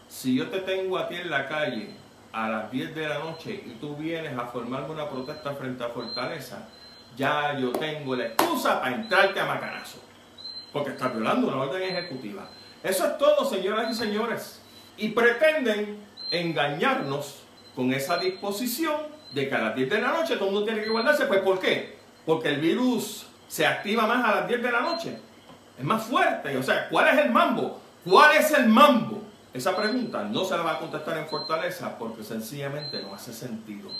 [0.08, 1.99] Si yo te tengo a ti en la calle
[2.32, 5.88] a las 10 de la noche y tú vienes a formarme una protesta frente a
[5.88, 6.68] Fortaleza,
[7.16, 9.98] ya yo tengo la excusa para entrarte a macanazo.
[10.72, 12.48] Porque estás violando una orden ejecutiva.
[12.82, 14.62] Eso es todo, señoras y señores.
[14.96, 15.98] Y pretenden
[16.30, 17.42] engañarnos
[17.74, 18.96] con esa disposición
[19.32, 21.26] de que a las 10 de la noche todo el mundo tiene que guardarse.
[21.26, 21.98] Pues ¿por qué?
[22.24, 25.18] Porque el virus se activa más a las 10 de la noche.
[25.78, 26.56] Es más fuerte.
[26.56, 27.80] O sea, ¿cuál es el mambo?
[28.04, 29.19] ¿Cuál es el mambo?
[29.52, 33.90] Esa pregunta no se la va a contestar en Fortaleza porque sencillamente no hace sentido.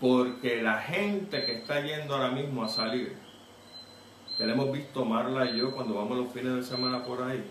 [0.00, 3.16] Porque la gente que está yendo ahora mismo a salir,
[4.38, 7.44] que le hemos visto Marla y yo cuando vamos los fines de semana por ahí,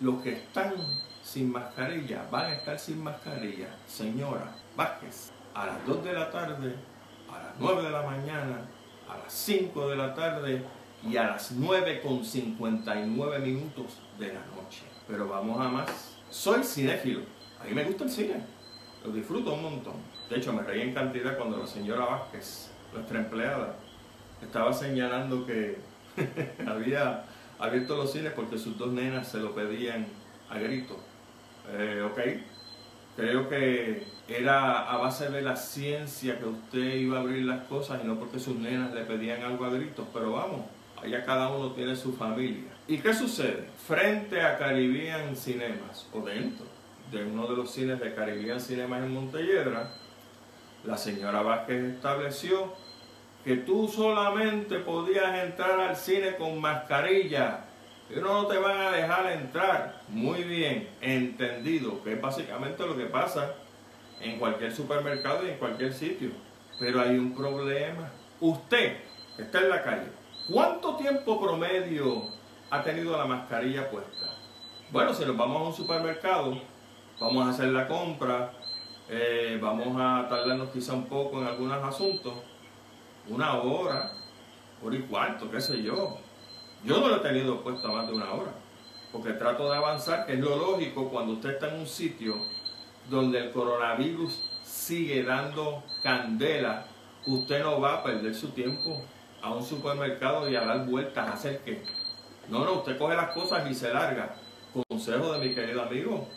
[0.00, 0.74] los que están
[1.22, 3.68] sin mascarilla van a estar sin mascarilla.
[3.86, 6.74] Señora Vázquez, a las 2 de la tarde,
[7.32, 8.66] a las 9 de la mañana,
[9.08, 10.64] a las 5 de la tarde
[11.08, 14.82] y a las 9 con 59 minutos de la noche.
[15.08, 16.09] Pero vamos a más.
[16.30, 17.22] Soy cinéfilo.
[17.60, 18.34] A mí me gusta el cine.
[19.04, 19.94] Lo disfruto un montón.
[20.28, 23.74] De hecho, me reí en cantidad cuando la señora Vázquez, nuestra empleada,
[24.40, 25.78] estaba señalando que
[26.66, 27.24] había
[27.58, 30.06] abierto los cines porque sus dos nenas se lo pedían
[30.48, 31.00] a grito.
[31.72, 32.20] Eh, ok,
[33.16, 38.00] creo que era a base de la ciencia que usted iba a abrir las cosas
[38.04, 40.60] y no porque sus nenas le pedían algo a gritos, pero vamos,
[41.02, 42.70] allá cada uno tiene su familia.
[42.90, 43.68] ¿Y qué sucede?
[43.86, 46.66] Frente a Caribbean Cinemas, o dentro
[47.12, 49.92] de uno de los cines de Caribbean Cinemas en Montelledra,
[50.82, 52.74] la señora Vázquez estableció
[53.44, 57.60] que tú solamente podías entrar al cine con mascarilla
[58.12, 60.02] y no te van a dejar entrar.
[60.08, 63.54] Muy bien, entendido, que es básicamente lo que pasa
[64.20, 66.30] en cualquier supermercado y en cualquier sitio.
[66.80, 68.10] Pero hay un problema.
[68.40, 68.96] Usted,
[69.38, 70.08] está en la calle,
[70.48, 72.39] ¿cuánto tiempo promedio
[72.70, 74.26] ha tenido la mascarilla puesta?
[74.90, 76.60] Bueno, si nos vamos a un supermercado,
[77.18, 78.52] vamos a hacer la compra,
[79.08, 82.34] eh, vamos a tardarnos quizá un poco en algunos asuntos,
[83.28, 84.12] una hora,
[84.82, 86.18] hora y cuarto, qué sé yo.
[86.84, 88.52] Yo no lo he tenido puesto más de una hora,
[89.12, 92.36] porque trato de avanzar, que es lo lógico cuando usted está en un sitio
[93.08, 96.86] donde el coronavirus sigue dando candela,
[97.26, 99.04] usted no va a perder su tiempo
[99.42, 101.82] a un supermercado y a dar vueltas, a hacer qué.
[102.48, 104.34] No, no, usted coge las cosas y se larga.
[104.88, 106.28] Consejo de mi querido amigo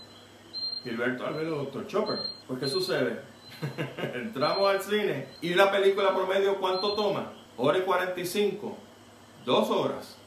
[0.84, 1.88] Gilberto Alberto, Dr.
[1.88, 2.20] Chopper.
[2.48, 3.22] Pues, ¿qué sucede?
[4.16, 7.32] Entramos al cine y una película promedio, ¿cuánto toma?
[7.58, 8.78] Hora y 45.
[9.46, 10.18] Dos horas.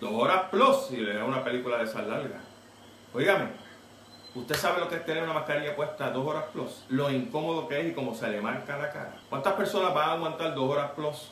[0.00, 2.40] Dos horas plus si le da una película de esa larga.
[3.12, 3.48] Óigame,
[4.36, 7.80] Usted sabe lo que es tener una mascarilla puesta dos horas plus, lo incómodo que
[7.80, 9.16] es y cómo se le marca la cara.
[9.30, 11.30] ¿Cuántas personas van a aguantar dos horas plus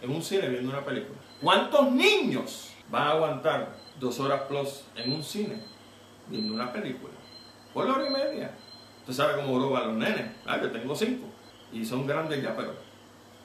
[0.00, 1.18] en un cine viendo una película?
[1.42, 5.60] ¿Cuántos niños van a aguantar dos horas plus en un cine
[6.28, 7.14] viendo una película?
[7.72, 8.52] Por hora y media.
[9.00, 10.32] Usted sabe cómo roban los nenes.
[10.46, 11.26] Ah, yo tengo cinco.
[11.72, 12.74] Y son grandes ya, pero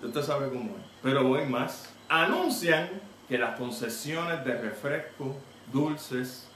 [0.02, 0.84] usted sabe cómo es.
[1.04, 1.94] Pero voy más.
[2.10, 2.90] Anuncian
[3.28, 5.36] que las concesiones de refresco,
[5.72, 6.48] dulces,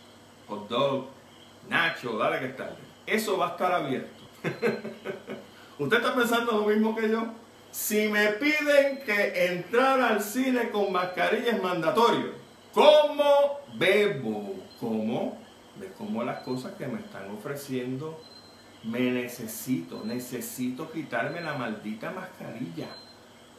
[0.47, 1.07] hot dog,
[1.69, 2.77] nacho, dale que tarde.
[3.05, 4.23] Eso va a estar abierto.
[5.79, 7.25] ¿Usted está pensando lo mismo que yo?
[7.71, 12.31] Si me piden que entrar al cine con mascarilla es mandatorio,
[12.75, 14.53] ¿cómo bebo?
[14.79, 15.37] ¿Cómo?
[15.79, 18.19] ¿Ves cómo las cosas que me están ofreciendo
[18.83, 22.87] me necesito, necesito quitarme la maldita mascarilla.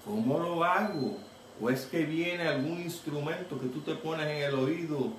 [0.04, 1.18] ¿Cómo lo hago?
[1.60, 5.12] ¿O es que viene algún instrumento que tú te pones en el oído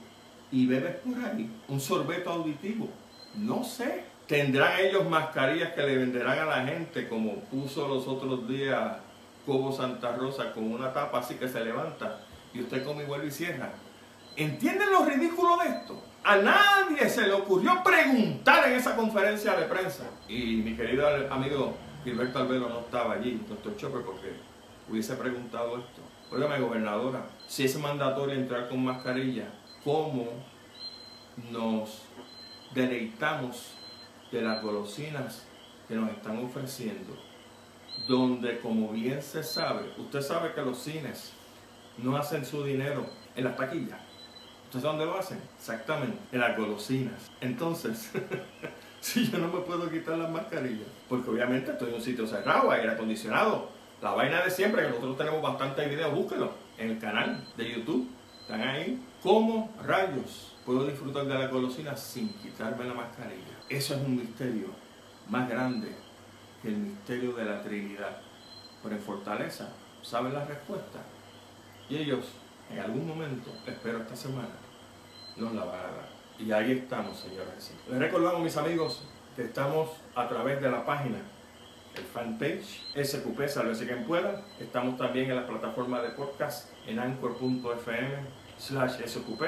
[0.52, 1.52] y bebes por ahí?
[1.68, 2.88] ¿Un sorbeto auditivo?
[3.36, 4.06] No sé.
[4.28, 8.98] ¿Tendrán ellos mascarillas que le venderán a la gente como puso los otros días
[9.46, 12.20] Cobo Santa Rosa con una tapa así que se levanta
[12.54, 13.72] y usted come y vuelve y cierra?
[14.38, 16.00] ¿Entienden lo ridículo de esto?
[16.24, 20.04] A nadie se le ocurrió preguntar en esa conferencia de prensa.
[20.28, 24.34] Y mi querido amigo Gilberto Albero no estaba allí, doctor Chopper, porque
[24.88, 26.02] hubiese preguntado esto.
[26.32, 29.46] Óigame, gobernadora, si es mandatorio entrar con mascarilla,
[29.84, 30.28] ¿cómo
[31.50, 32.04] nos
[32.76, 33.74] deleitamos
[34.32, 35.48] de las golosinas
[35.88, 37.18] que nos están ofreciendo?
[38.08, 41.34] Donde, como bien se sabe, usted sabe que los cines
[41.98, 44.07] no hacen su dinero en las taquillas
[44.68, 45.40] ¿Ustedes dónde lo hacen?
[45.58, 47.32] Exactamente, en las golosinas.
[47.40, 48.12] Entonces,
[49.00, 52.70] si yo no me puedo quitar las mascarillas, porque obviamente estoy en un sitio cerrado,
[52.72, 53.70] aire acondicionado,
[54.02, 58.10] la vaina de siempre, que nosotros tenemos bastantes videos, búsquenlo en el canal de YouTube.
[58.42, 59.02] Están ahí.
[59.24, 63.58] ¿Cómo rayos puedo disfrutar de las golosinas sin quitarme la mascarilla?
[63.70, 64.68] Eso es un misterio
[65.30, 65.96] más grande
[66.62, 68.18] que el misterio de la Trinidad.
[68.84, 69.70] Pero en Fortaleza,
[70.02, 71.00] ¿saben la respuesta?
[71.90, 72.26] Y ellos
[72.72, 74.50] en algún momento, espero esta semana,
[75.36, 76.10] nos la van a dar.
[76.40, 77.72] Y ahí estamos, señores.
[77.90, 79.04] Les recordamos, mis amigos,
[79.36, 81.18] que estamos a través de la página,
[81.96, 84.44] el fanpage, SQP, Sálvese quien pueda.
[84.60, 88.16] Estamos también en la plataforma de podcast en anchor.fm
[88.58, 89.44] slash SQP.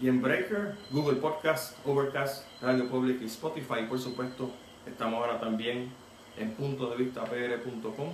[0.00, 3.86] Y en Breaker, Google Podcast, Overcast, Radio Public y Spotify.
[3.88, 4.50] Por supuesto,
[4.86, 5.92] estamos ahora también
[6.36, 8.12] en punto de vista pr.com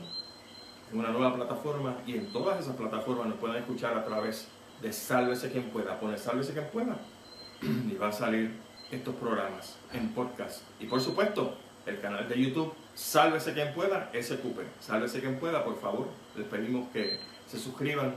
[0.92, 4.48] en una nueva plataforma y en todas esas plataformas nos pueden escuchar a través
[4.80, 5.98] de Sálvese quien pueda.
[5.98, 6.96] Pone Sálvese quien pueda
[7.62, 8.52] y va a salir
[8.90, 10.62] estos programas en podcast.
[10.80, 14.58] Y por supuesto, el canal de YouTube Sálvese quien pueda, SQP.
[14.80, 16.08] Sálvese quien pueda, por favor.
[16.36, 18.16] Les pedimos que se suscriban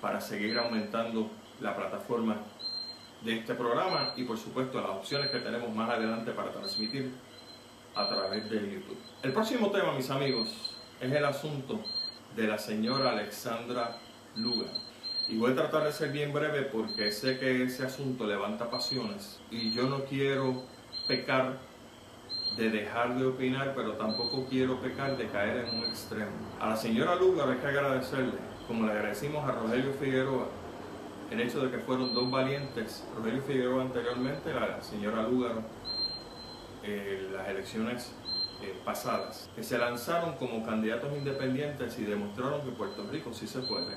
[0.00, 2.36] para seguir aumentando la plataforma
[3.22, 7.10] de este programa y por supuesto las opciones que tenemos más adelante para transmitir
[7.94, 8.98] a través de YouTube.
[9.22, 11.80] El próximo tema, mis amigos, es el asunto
[12.36, 13.96] de la señora Alexandra
[14.36, 14.70] Lugar.
[15.28, 19.40] Y voy a tratar de ser bien breve porque sé que ese asunto levanta pasiones
[19.50, 20.62] y yo no quiero
[21.06, 21.58] pecar
[22.56, 26.30] de dejar de opinar, pero tampoco quiero pecar de caer en un extremo.
[26.60, 28.34] A la señora Lugar hay que agradecerle,
[28.68, 30.48] como le agradecimos a Rogelio Figueroa,
[31.30, 35.54] el hecho de que fueron dos valientes, Rogelio Figueroa anteriormente, la señora Lugar,
[36.84, 38.12] eh, las elecciones
[38.62, 43.60] eh, pasadas, que se lanzaron como candidatos independientes y demostraron que Puerto Rico sí se
[43.60, 43.96] puede.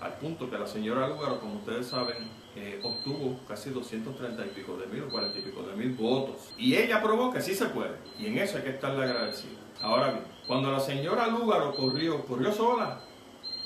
[0.00, 4.76] Al punto que la señora Lugaro, como ustedes saben, eh, obtuvo casi 230 y pico
[4.76, 6.52] de mil o 40 y pico de mil votos.
[6.58, 7.96] Y ella probó que sí se puede.
[8.18, 9.56] Y en eso hay que estarle agradecido.
[9.80, 13.00] Ahora bien, cuando la señora Lugaro corrió, corrió sola,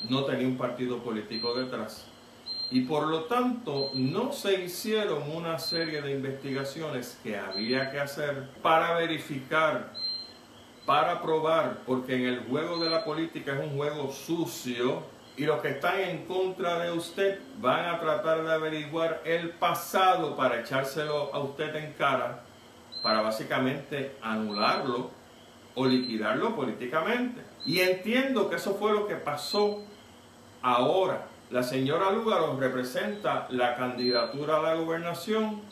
[0.09, 2.10] no tenía un partido político detrás
[2.71, 8.49] y por lo tanto no se hicieron una serie de investigaciones que había que hacer
[8.63, 9.93] para verificar,
[10.87, 15.03] para probar, porque en el juego de la política es un juego sucio
[15.37, 20.37] y los que están en contra de usted van a tratar de averiguar el pasado
[20.37, 22.45] para echárselo a usted en cara,
[23.03, 25.11] para básicamente anularlo
[25.75, 27.41] o liquidarlo políticamente.
[27.65, 29.83] Y entiendo que eso fue lo que pasó
[30.63, 35.63] ahora la señora Lúgaro representa la candidatura a la gobernación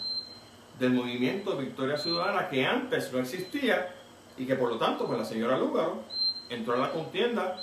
[0.78, 3.94] del movimiento Victoria Ciudadana que antes no existía
[4.36, 6.02] y que por lo tanto pues la señora Lúgaro
[6.50, 7.56] entró a la contienda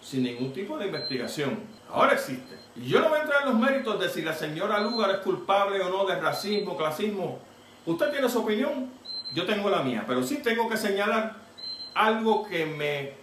[0.00, 1.60] sin ningún tipo de investigación.
[1.90, 2.56] Ahora existe.
[2.76, 5.18] Y yo no voy a entrar en los méritos de si la señora Lúgaro es
[5.18, 7.40] culpable o no de racismo, clasismo.
[7.84, 8.90] Usted tiene su opinión,
[9.34, 11.36] yo tengo la mía, pero sí tengo que señalar
[11.94, 13.14] algo que me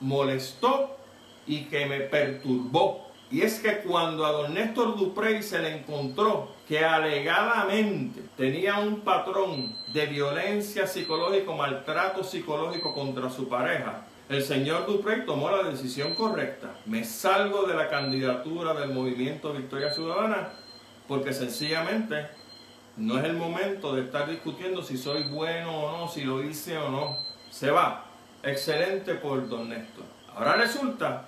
[0.00, 0.96] molestó
[1.46, 6.52] y que me perturbó Y es que cuando a don Néstor Duprey se le encontró
[6.68, 14.86] que alegadamente tenía un patrón de violencia psicológica, maltrato psicológico contra su pareja, el señor
[14.86, 16.74] Duprey tomó la decisión correcta.
[16.86, 20.50] Me salgo de la candidatura del movimiento Victoria Ciudadana
[21.08, 22.28] porque sencillamente
[22.96, 26.78] no es el momento de estar discutiendo si soy bueno o no, si lo hice
[26.78, 27.18] o no.
[27.50, 28.04] Se va.
[28.42, 30.04] Excelente por don Néstor.
[30.34, 31.26] Ahora resulta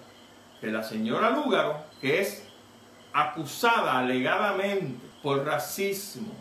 [0.60, 2.44] que la señora Lúgaro, que es
[3.12, 6.32] acusada alegadamente por racismo,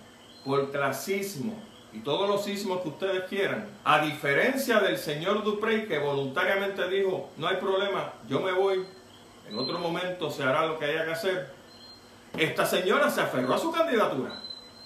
[0.46, 1.60] por clasismo
[1.94, 7.32] y todos los sismos que ustedes quieran, a diferencia del señor Duprey que voluntariamente dijo,
[7.38, 8.86] no hay problema, yo me voy,
[9.50, 11.54] en otro momento se hará lo que haya que hacer,
[12.38, 14.42] esta señora se aferró a su candidatura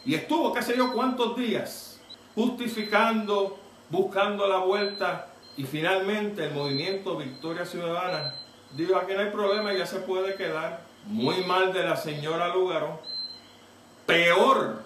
[0.05, 2.01] y estuvo, qué sé yo, cuántos días
[2.35, 3.59] justificando,
[3.89, 8.40] buscando la vuelta y finalmente el movimiento Victoria Ciudadana
[8.73, 10.81] dijo, aquí no hay problema, ya se puede quedar.
[11.05, 13.01] Muy mal de la señora Lugaro,
[14.05, 14.83] peor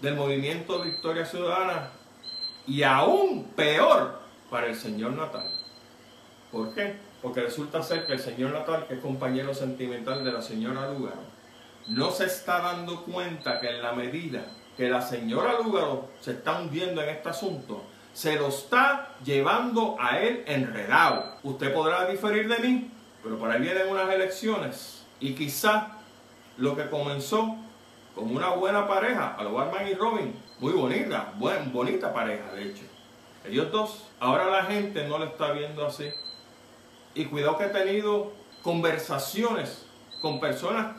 [0.00, 1.90] del movimiento Victoria Ciudadana
[2.66, 5.50] y aún peor para el señor Natal.
[6.50, 6.96] ¿Por qué?
[7.20, 11.20] Porque resulta ser que el señor Natal, que es compañero sentimental de la señora Lugaro,
[11.88, 14.44] no se está dando cuenta que en la medida
[14.76, 20.18] que la señora Lugaro se está hundiendo en este asunto, se lo está llevando a
[20.18, 21.36] él enredado.
[21.42, 22.90] Usted podrá diferir de mí,
[23.26, 25.96] pero por ahí vienen unas elecciones y quizá
[26.58, 27.56] lo que comenzó
[28.14, 32.70] como una buena pareja, a los Batman y Robin, muy bonita, buen, bonita pareja de
[32.70, 32.84] hecho.
[33.44, 36.08] Ellos dos, ahora la gente no lo está viendo así.
[37.16, 38.30] Y cuidado que he tenido
[38.62, 39.86] conversaciones
[40.22, 40.96] con personas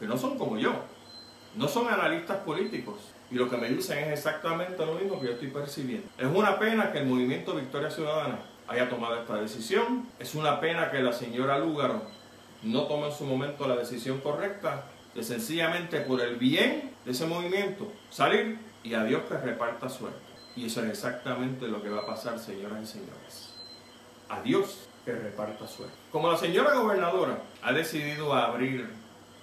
[0.00, 0.72] que no son como yo,
[1.54, 2.96] no son analistas políticos.
[3.30, 6.08] Y lo que me dicen es exactamente lo mismo que yo estoy percibiendo.
[6.16, 8.38] Es una pena que el movimiento Victoria Ciudadana
[8.68, 10.06] haya tomado esta decisión.
[10.18, 12.02] Es una pena que la señora Lúgaro
[12.62, 17.26] no tome en su momento la decisión correcta de sencillamente por el bien de ese
[17.26, 20.18] movimiento salir y a Dios que reparta suerte.
[20.54, 23.54] Y eso es exactamente lo que va a pasar, señoras y señores.
[24.28, 25.94] A Dios que reparta suerte.
[26.12, 28.88] Como la señora gobernadora ha decidido abrir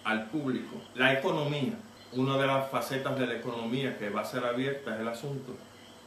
[0.04, 1.74] al público la economía,
[2.14, 5.56] una de las facetas de la economía que va a ser abierta es el asunto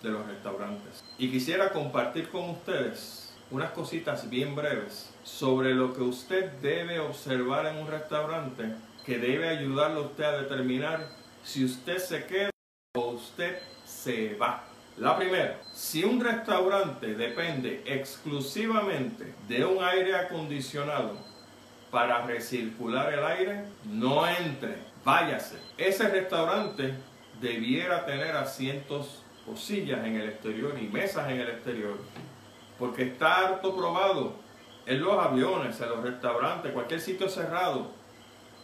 [0.03, 1.03] de los restaurantes.
[1.19, 7.67] Y quisiera compartir con ustedes unas cositas bien breves sobre lo que usted debe observar
[7.67, 8.75] en un restaurante
[9.05, 11.09] que debe ayudarle a usted a determinar
[11.43, 12.51] si usted se queda
[12.95, 14.65] o usted se va.
[14.99, 21.17] La primera, si un restaurante depende exclusivamente de un aire acondicionado
[21.91, 25.57] para recircular el aire, no entre, váyase.
[25.79, 26.95] Ese restaurante
[27.41, 29.23] debiera tener asientos
[29.57, 31.99] sillas en el exterior y mesas en el exterior,
[32.79, 34.35] porque está harto probado
[34.87, 37.91] en los aviones, en los restaurantes, cualquier sitio cerrado,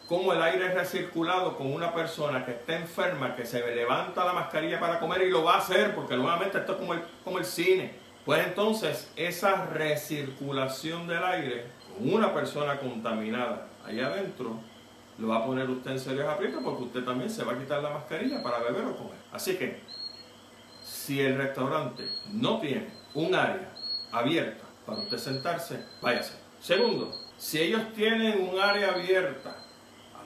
[0.09, 4.33] cómo el aire es recirculado con una persona que está enferma, que se levanta la
[4.33, 7.39] mascarilla para comer y lo va a hacer, porque nuevamente esto es como el, como
[7.39, 7.95] el cine.
[8.25, 14.59] Pues entonces esa recirculación del aire con una persona contaminada allá adentro,
[15.19, 17.83] lo va a poner usted en serios aprietos porque usted también se va a quitar
[17.83, 19.19] la mascarilla para beber o comer.
[19.33, 19.81] Así que,
[21.05, 23.75] si el restaurante no tiene un área
[24.11, 26.33] abierta para usted sentarse, váyase.
[26.63, 29.55] Segundo, si ellos tienen un área abierta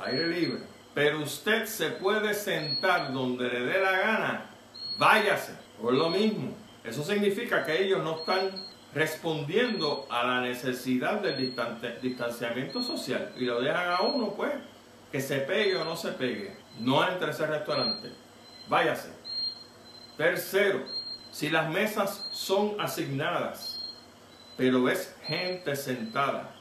[0.00, 0.60] aire libre,
[0.94, 4.50] pero usted se puede sentar donde le dé la gana,
[4.98, 6.54] váyase, por lo mismo.
[6.84, 8.52] Eso significa que ellos no están
[8.94, 11.54] respondiendo a la necesidad del
[12.00, 14.52] distanciamiento social y lo dejan a uno, pues,
[15.10, 16.56] que se pegue o no se pegue.
[16.78, 18.10] No entre ese restaurante.
[18.68, 19.17] Váyase.
[20.18, 20.84] Tercero,
[21.30, 23.78] si las mesas son asignadas,
[24.56, 26.56] pero es gente sentada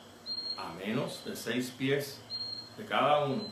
[0.56, 2.22] a menos de seis pies
[2.78, 3.46] de cada uno.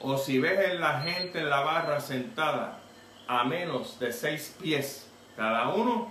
[0.00, 2.80] O si ves la gente en la barra sentada
[3.28, 6.10] a menos de seis pies cada uno,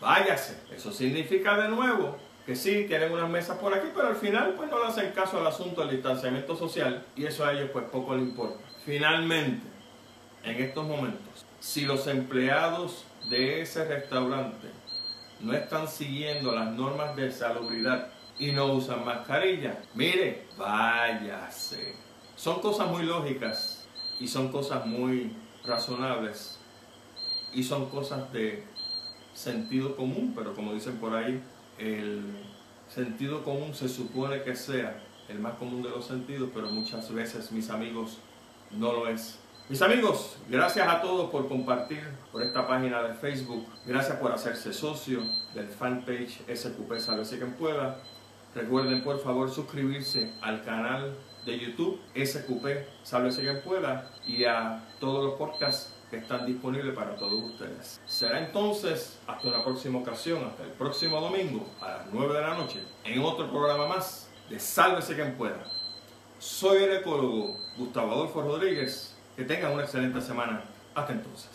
[0.00, 0.58] váyase.
[0.74, 4.68] Eso significa de nuevo que sí, tienen unas mesas por aquí, pero al final pues
[4.68, 8.16] no le hacen caso al asunto del distanciamiento social y eso a ellos pues poco
[8.16, 8.58] le importa.
[8.84, 9.64] Finalmente,
[10.42, 14.68] en estos momentos, si los empleados de ese restaurante
[15.40, 18.06] no están siguiendo las normas de salubridad
[18.38, 19.82] y no usan mascarilla.
[19.92, 21.96] Mire, váyase.
[22.36, 23.84] Son cosas muy lógicas
[24.20, 26.60] y son cosas muy razonables
[27.52, 28.64] y son cosas de
[29.34, 31.42] sentido común, pero como dicen por ahí,
[31.78, 32.22] el
[32.88, 37.50] sentido común se supone que sea el más común de los sentidos, pero muchas veces,
[37.50, 38.18] mis amigos,
[38.70, 39.40] no lo es.
[39.68, 42.00] Mis amigos, gracias a todos por compartir
[42.30, 43.66] por esta página de Facebook.
[43.84, 45.20] Gracias por hacerse socio
[45.54, 48.00] del fanpage SQP Salve quien pueda.
[48.54, 55.24] Recuerden por favor suscribirse al canal de YouTube SQP, Sálvese quien pueda, y a todos
[55.24, 58.00] los podcasts que están disponibles para todos ustedes.
[58.06, 62.54] Será entonces hasta una próxima ocasión, hasta el próximo domingo a las 9 de la
[62.54, 65.64] noche, en otro programa más de Sálvese quien pueda.
[66.38, 69.15] Soy el ecólogo Gustavo Adolfo Rodríguez.
[69.36, 70.62] Que tengan una excelente semana.
[70.94, 71.50] Hasta entonces.